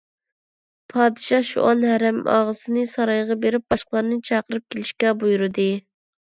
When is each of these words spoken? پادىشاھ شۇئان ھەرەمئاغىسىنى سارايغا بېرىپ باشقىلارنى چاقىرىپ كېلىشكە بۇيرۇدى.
پادىشاھ 0.93 1.43
شۇئان 1.49 1.85
ھەرەمئاغىسىنى 1.89 2.85
سارايغا 2.93 3.37
بېرىپ 3.45 3.67
باشقىلارنى 3.75 4.19
چاقىرىپ 4.31 4.67
كېلىشكە 4.75 5.15
بۇيرۇدى. 5.23 5.69